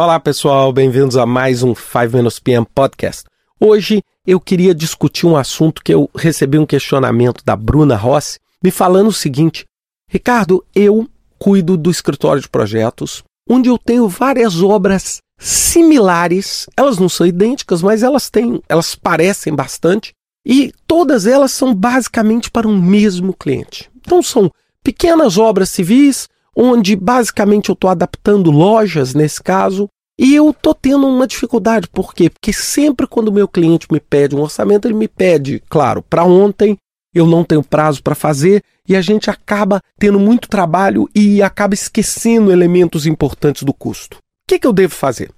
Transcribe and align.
Olá 0.00 0.20
pessoal, 0.20 0.72
bem-vindos 0.72 1.16
a 1.16 1.26
mais 1.26 1.64
um 1.64 1.74
5 1.74 2.16
Minutes 2.16 2.38
PM 2.38 2.64
Podcast. 2.72 3.24
Hoje 3.58 4.00
eu 4.24 4.38
queria 4.38 4.72
discutir 4.72 5.26
um 5.26 5.36
assunto 5.36 5.82
que 5.82 5.92
eu 5.92 6.08
recebi 6.14 6.56
um 6.56 6.64
questionamento 6.64 7.42
da 7.44 7.56
Bruna 7.56 7.96
Rossi 7.96 8.38
me 8.62 8.70
falando 8.70 9.08
o 9.08 9.12
seguinte: 9.12 9.66
Ricardo, 10.08 10.64
eu 10.72 11.08
cuido 11.36 11.76
do 11.76 11.90
escritório 11.90 12.40
de 12.40 12.48
projetos, 12.48 13.24
onde 13.50 13.70
eu 13.70 13.76
tenho 13.76 14.08
várias 14.08 14.62
obras 14.62 15.18
similares, 15.36 16.68
elas 16.76 16.96
não 16.96 17.08
são 17.08 17.26
idênticas, 17.26 17.82
mas 17.82 18.04
elas 18.04 18.30
têm, 18.30 18.62
elas 18.68 18.94
parecem 18.94 19.52
bastante, 19.52 20.12
e 20.46 20.72
todas 20.86 21.26
elas 21.26 21.50
são 21.50 21.74
basicamente 21.74 22.52
para 22.52 22.68
um 22.68 22.80
mesmo 22.80 23.34
cliente. 23.34 23.90
Então 23.96 24.22
são 24.22 24.48
pequenas 24.80 25.36
obras 25.38 25.70
civis, 25.70 26.28
onde 26.60 26.96
basicamente 26.96 27.68
eu 27.68 27.74
estou 27.74 27.88
adaptando 27.88 28.50
lojas 28.50 29.14
nesse 29.14 29.40
caso, 29.40 29.88
e 30.18 30.34
eu 30.34 30.50
estou 30.50 30.74
tendo 30.74 31.06
uma 31.06 31.24
dificuldade. 31.24 31.86
Por 31.86 32.12
quê? 32.12 32.28
Porque 32.28 32.52
sempre 32.52 33.06
quando 33.06 33.28
o 33.28 33.32
meu 33.32 33.46
cliente 33.46 33.86
me 33.88 34.00
pede 34.00 34.34
um 34.34 34.40
orçamento, 34.40 34.88
ele 34.88 34.94
me 34.94 35.06
pede, 35.06 35.62
claro, 35.68 36.02
para 36.02 36.24
ontem, 36.24 36.76
eu 37.14 37.24
não 37.24 37.44
tenho 37.44 37.62
prazo 37.62 38.02
para 38.02 38.16
fazer, 38.16 38.64
e 38.88 38.96
a 38.96 39.00
gente 39.00 39.30
acaba 39.30 39.80
tendo 40.00 40.18
muito 40.18 40.48
trabalho 40.48 41.08
e 41.14 41.40
acaba 41.40 41.74
esquecendo 41.74 42.50
elementos 42.50 43.06
importantes 43.06 43.62
do 43.62 43.72
custo. 43.72 44.16
O 44.16 44.20
que, 44.48 44.58
que 44.58 44.66
eu 44.66 44.72
devo 44.72 44.94
fazer? 44.94 45.30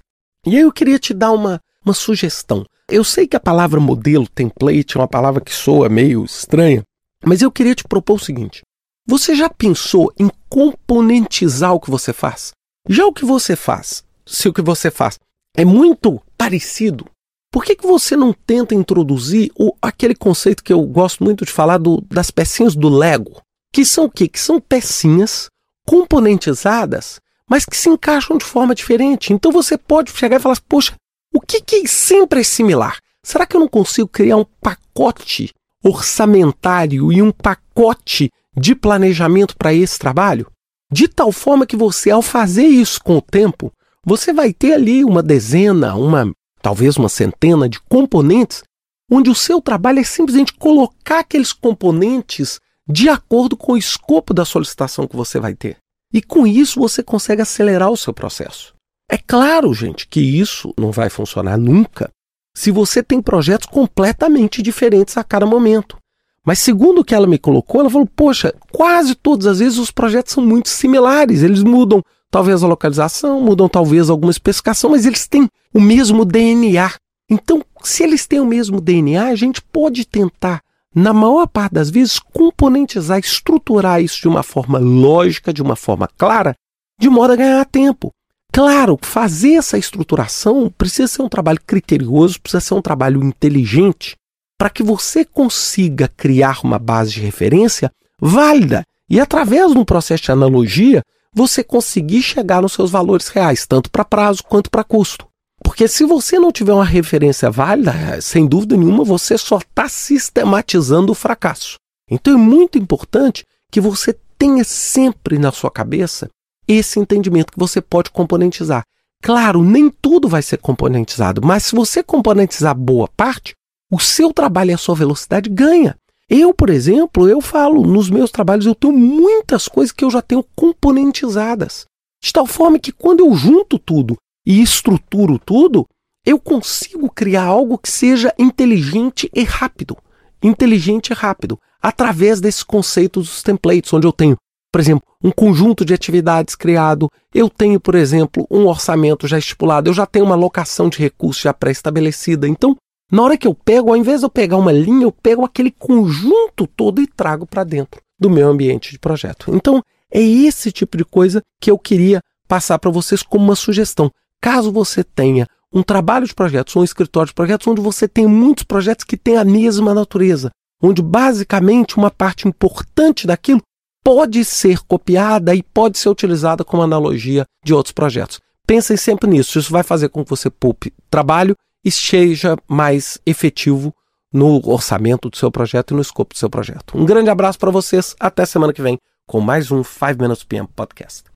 E 0.47 0.57
aí 0.57 0.63
eu 0.63 0.71
queria 0.71 0.97
te 0.97 1.13
dar 1.13 1.31
uma, 1.31 1.59
uma 1.85 1.93
sugestão. 1.93 2.65
Eu 2.89 3.03
sei 3.03 3.27
que 3.27 3.35
a 3.35 3.39
palavra 3.39 3.79
modelo, 3.79 4.27
template, 4.27 4.97
é 4.97 4.99
uma 4.99 5.07
palavra 5.07 5.39
que 5.39 5.53
soa 5.53 5.87
meio 5.87 6.25
estranha, 6.25 6.81
mas 7.23 7.43
eu 7.43 7.51
queria 7.51 7.75
te 7.75 7.83
propor 7.83 8.15
o 8.15 8.23
seguinte: 8.23 8.63
você 9.05 9.35
já 9.35 9.49
pensou 9.49 10.13
em 10.19 10.29
componentizar 10.49 11.73
o 11.73 11.79
que 11.79 11.89
você 11.89 12.13
faz? 12.13 12.51
Já 12.87 13.05
o 13.05 13.13
que 13.13 13.25
você 13.25 13.55
faz, 13.55 14.03
se 14.25 14.47
o 14.47 14.53
que 14.53 14.61
você 14.61 14.89
faz 14.89 15.19
é 15.55 15.65
muito 15.65 16.21
parecido, 16.37 17.05
por 17.51 17.65
que, 17.65 17.75
que 17.75 17.85
você 17.85 18.15
não 18.15 18.31
tenta 18.31 18.73
introduzir 18.73 19.51
o, 19.59 19.75
aquele 19.81 20.15
conceito 20.15 20.63
que 20.63 20.71
eu 20.71 20.81
gosto 20.83 21.23
muito 21.23 21.43
de 21.43 21.51
falar 21.51 21.77
do, 21.77 22.01
das 22.09 22.31
pecinhas 22.31 22.75
do 22.75 22.87
Lego? 22.87 23.41
Que 23.73 23.85
são 23.85 24.05
o 24.05 24.09
quê? 24.09 24.27
Que 24.27 24.39
são 24.39 24.59
pecinhas 24.61 25.49
componentizadas, 25.85 27.19
mas 27.49 27.65
que 27.65 27.75
se 27.75 27.89
encaixam 27.89 28.37
de 28.37 28.45
forma 28.45 28.73
diferente. 28.73 29.33
Então 29.33 29.51
você 29.51 29.77
pode 29.77 30.11
chegar 30.11 30.37
e 30.37 30.39
falar 30.39 30.53
assim, 30.53 30.63
poxa, 30.67 30.93
o 31.33 31.41
que, 31.41 31.59
que 31.61 31.87
sempre 31.87 32.39
é 32.39 32.43
similar? 32.43 32.99
Será 33.23 33.45
que 33.45 33.55
eu 33.55 33.59
não 33.59 33.67
consigo 33.67 34.07
criar 34.07 34.37
um 34.37 34.45
pacote 34.61 35.53
orçamentário 35.83 37.11
e 37.11 37.21
um 37.21 37.31
pacote 37.31 38.31
de 38.55 38.75
planejamento 38.75 39.55
para 39.57 39.73
esse 39.73 39.97
trabalho? 39.97 40.47
De 40.91 41.07
tal 41.07 41.31
forma 41.31 41.65
que 41.65 41.77
você, 41.77 42.11
ao 42.11 42.21
fazer 42.21 42.65
isso 42.65 43.01
com 43.01 43.17
o 43.17 43.21
tempo, 43.21 43.71
você 44.05 44.33
vai 44.33 44.53
ter 44.53 44.73
ali 44.73 45.05
uma 45.05 45.23
dezena, 45.23 45.95
uma 45.95 46.31
talvez 46.61 46.97
uma 46.97 47.09
centena 47.09 47.67
de 47.67 47.79
componentes, 47.79 48.63
onde 49.09 49.29
o 49.29 49.35
seu 49.35 49.61
trabalho 49.61 49.99
é 49.99 50.03
simplesmente 50.03 50.53
colocar 50.53 51.19
aqueles 51.19 51.51
componentes 51.51 52.59
de 52.87 53.09
acordo 53.09 53.55
com 53.57 53.73
o 53.73 53.77
escopo 53.77 54.33
da 54.33 54.45
solicitação 54.45 55.07
que 55.07 55.15
você 55.15 55.39
vai 55.39 55.53
ter. 55.53 55.77
E 56.13 56.21
com 56.21 56.45
isso 56.45 56.79
você 56.79 57.01
consegue 57.01 57.41
acelerar 57.41 57.89
o 57.89 57.97
seu 57.97 58.13
processo. 58.13 58.73
É 59.09 59.17
claro, 59.17 59.73
gente, 59.73 60.07
que 60.07 60.19
isso 60.19 60.73
não 60.77 60.91
vai 60.91 61.09
funcionar 61.09 61.57
nunca 61.57 62.09
se 62.55 62.71
você 62.71 63.01
tem 63.01 63.21
projetos 63.21 63.67
completamente 63.67 64.61
diferentes 64.61 65.17
a 65.17 65.23
cada 65.23 65.45
momento. 65.45 65.97
Mas 66.45 66.59
segundo 66.59 66.99
o 66.99 67.03
que 67.03 67.13
ela 67.13 67.27
me 67.27 67.37
colocou, 67.37 67.81
ela 67.81 67.89
falou: 67.89 68.07
poxa, 68.15 68.53
quase 68.71 69.15
todas 69.15 69.45
as 69.45 69.59
vezes 69.59 69.77
os 69.77 69.91
projetos 69.91 70.33
são 70.33 70.45
muito 70.45 70.69
similares. 70.69 71.43
Eles 71.43 71.63
mudam 71.63 72.01
talvez 72.31 72.63
a 72.63 72.67
localização, 72.67 73.41
mudam 73.41 73.69
talvez 73.69 74.09
alguma 74.09 74.31
especificação, 74.31 74.89
mas 74.89 75.05
eles 75.05 75.27
têm 75.27 75.47
o 75.73 75.79
mesmo 75.79 76.25
DNA. 76.25 76.91
Então, 77.29 77.63
se 77.83 78.03
eles 78.03 78.25
têm 78.25 78.39
o 78.39 78.45
mesmo 78.45 78.81
DNA, 78.81 79.27
a 79.27 79.35
gente 79.35 79.61
pode 79.61 80.05
tentar, 80.05 80.61
na 80.93 81.13
maior 81.13 81.47
parte 81.47 81.73
das 81.73 81.89
vezes, 81.89 82.19
componentizar, 82.19 83.19
estruturar 83.19 84.01
isso 84.01 84.19
de 84.21 84.27
uma 84.27 84.43
forma 84.43 84.79
lógica, 84.79 85.53
de 85.53 85.61
uma 85.61 85.75
forma 85.75 86.09
clara, 86.17 86.55
de 86.99 87.09
modo 87.09 87.33
a 87.33 87.35
ganhar 87.35 87.65
tempo. 87.65 88.11
Claro, 88.51 88.99
fazer 89.01 89.53
essa 89.53 89.77
estruturação 89.77 90.69
precisa 90.77 91.07
ser 91.07 91.21
um 91.21 91.29
trabalho 91.29 91.59
criterioso, 91.65 92.41
precisa 92.41 92.59
ser 92.59 92.73
um 92.73 92.81
trabalho 92.81 93.23
inteligente, 93.23 94.17
para 94.61 94.69
que 94.69 94.83
você 94.83 95.25
consiga 95.25 96.07
criar 96.07 96.59
uma 96.63 96.77
base 96.77 97.13
de 97.13 97.19
referência 97.19 97.91
válida 98.19 98.85
e, 99.09 99.19
através 99.19 99.71
de 99.71 99.77
um 99.79 99.83
processo 99.83 100.21
de 100.21 100.31
analogia, 100.31 101.01
você 101.33 101.63
conseguir 101.63 102.21
chegar 102.21 102.61
nos 102.61 102.73
seus 102.73 102.91
valores 102.91 103.29
reais, 103.29 103.65
tanto 103.65 103.89
para 103.89 104.05
prazo 104.05 104.43
quanto 104.43 104.69
para 104.69 104.83
custo. 104.83 105.25
Porque 105.63 105.87
se 105.87 106.05
você 106.05 106.37
não 106.37 106.51
tiver 106.51 106.73
uma 106.73 106.85
referência 106.85 107.49
válida, 107.49 108.21
sem 108.21 108.45
dúvida 108.45 108.77
nenhuma, 108.77 109.03
você 109.03 109.35
só 109.35 109.57
está 109.57 109.89
sistematizando 109.89 111.11
o 111.11 111.15
fracasso. 111.15 111.77
Então 112.07 112.35
é 112.35 112.37
muito 112.37 112.77
importante 112.77 113.43
que 113.71 113.81
você 113.81 114.15
tenha 114.37 114.63
sempre 114.63 115.39
na 115.39 115.51
sua 115.51 115.71
cabeça 115.71 116.29
esse 116.67 116.99
entendimento 116.99 117.51
que 117.51 117.59
você 117.59 117.81
pode 117.81 118.11
componentizar. 118.11 118.83
Claro, 119.23 119.63
nem 119.63 119.89
tudo 119.89 120.29
vai 120.29 120.43
ser 120.43 120.57
componentizado, 120.57 121.41
mas 121.43 121.63
se 121.63 121.75
você 121.75 122.03
componentizar 122.03 122.75
boa 122.75 123.07
parte, 123.17 123.55
o 123.91 123.99
seu 123.99 124.31
trabalho 124.31 124.71
e 124.71 124.73
a 124.73 124.77
sua 124.77 124.95
velocidade 124.95 125.49
ganha. 125.49 125.95
Eu, 126.29 126.53
por 126.53 126.69
exemplo, 126.69 127.27
eu 127.27 127.41
falo, 127.41 127.85
nos 127.85 128.09
meus 128.09 128.31
trabalhos 128.31 128.65
eu 128.65 128.73
tenho 128.73 128.93
muitas 128.93 129.67
coisas 129.67 129.91
que 129.91 130.05
eu 130.05 130.09
já 130.09 130.21
tenho 130.21 130.45
componentizadas. 130.55 131.85
De 132.23 132.31
tal 132.31 132.47
forma 132.47 132.79
que 132.79 132.93
quando 132.93 133.19
eu 133.19 133.33
junto 133.33 133.77
tudo 133.77 134.15
e 134.45 134.61
estruturo 134.61 135.37
tudo, 135.37 135.85
eu 136.25 136.39
consigo 136.39 137.09
criar 137.09 137.43
algo 137.43 137.77
que 137.77 137.91
seja 137.91 138.33
inteligente 138.39 139.29
e 139.35 139.43
rápido. 139.43 139.97
Inteligente 140.41 141.09
e 141.09 141.13
rápido. 141.13 141.59
Através 141.81 142.39
desses 142.39 142.63
conceitos 142.63 143.27
dos 143.27 143.43
templates, 143.43 143.91
onde 143.91 144.07
eu 144.07 144.13
tenho, 144.13 144.37
por 144.71 144.79
exemplo, 144.79 145.03
um 145.21 145.31
conjunto 145.31 145.83
de 145.83 145.93
atividades 145.93 146.55
criado, 146.55 147.09
eu 147.33 147.49
tenho, 147.49 147.79
por 147.79 147.95
exemplo, 147.95 148.47
um 148.49 148.67
orçamento 148.67 149.27
já 149.27 149.37
estipulado, 149.37 149.89
eu 149.89 149.93
já 149.93 150.05
tenho 150.05 150.25
uma 150.25 150.35
alocação 150.35 150.87
de 150.87 150.99
recursos 150.99 151.41
já 151.41 151.53
pré-estabelecida. 151.53 152.47
Então, 152.47 152.77
na 153.11 153.23
hora 153.23 153.37
que 153.37 153.47
eu 153.47 153.53
pego, 153.53 153.89
ao 153.89 153.97
invés 153.97 154.21
de 154.21 154.25
eu 154.25 154.29
pegar 154.29 154.57
uma 154.57 154.71
linha, 154.71 155.03
eu 155.03 155.11
pego 155.11 155.43
aquele 155.43 155.69
conjunto 155.71 156.65
todo 156.65 157.01
e 157.01 157.07
trago 157.07 157.45
para 157.45 157.63
dentro 157.63 158.01
do 158.17 158.29
meu 158.29 158.47
ambiente 158.47 158.91
de 158.91 158.99
projeto. 158.99 159.53
Então, 159.53 159.83
é 160.09 160.21
esse 160.21 160.71
tipo 160.71 160.97
de 160.97 161.03
coisa 161.03 161.41
que 161.59 161.69
eu 161.69 161.77
queria 161.77 162.21
passar 162.47 162.79
para 162.79 162.91
vocês 162.91 163.21
como 163.21 163.45
uma 163.45 163.55
sugestão. 163.55 164.09
Caso 164.39 164.71
você 164.71 165.03
tenha 165.03 165.45
um 165.73 165.83
trabalho 165.83 166.25
de 166.25 166.33
projetos, 166.33 166.75
um 166.75 166.83
escritório 166.83 167.27
de 167.27 167.33
projetos, 167.33 167.67
onde 167.67 167.81
você 167.81 168.07
tem 168.07 168.27
muitos 168.27 168.63
projetos 168.63 169.05
que 169.05 169.17
têm 169.17 169.37
a 169.37 169.45
mesma 169.45 169.93
natureza, 169.93 170.51
onde 170.81 171.01
basicamente 171.01 171.97
uma 171.97 172.11
parte 172.11 172.47
importante 172.47 173.25
daquilo 173.25 173.61
pode 174.03 174.43
ser 174.43 174.79
copiada 174.79 175.53
e 175.55 175.61
pode 175.61 175.97
ser 175.97 176.09
utilizada 176.09 176.63
como 176.63 176.83
analogia 176.83 177.45
de 177.63 177.73
outros 177.73 177.93
projetos. 177.93 178.39
Pensem 178.65 178.97
sempre 178.97 179.29
nisso, 179.29 179.59
isso 179.59 179.71
vai 179.71 179.83
fazer 179.83 180.09
com 180.09 180.23
que 180.23 180.29
você 180.29 180.49
poupe 180.49 180.93
trabalho 181.09 181.55
esteja 181.83 182.57
mais 182.67 183.19
efetivo 183.25 183.93
no 184.33 184.61
orçamento 184.69 185.29
do 185.29 185.37
seu 185.37 185.51
projeto 185.51 185.91
e 185.91 185.95
no 185.95 186.01
escopo 186.01 186.33
do 186.33 186.37
seu 186.37 186.49
projeto. 186.49 186.97
Um 186.97 187.05
grande 187.05 187.29
abraço 187.29 187.59
para 187.59 187.71
vocês, 187.71 188.15
até 188.19 188.45
semana 188.45 188.73
que 188.73 188.81
vem 188.81 188.97
com 189.27 189.41
mais 189.41 189.71
um 189.71 189.83
5 189.83 190.21
Minutes 190.21 190.43
PM 190.43 190.67
Podcast. 190.67 191.30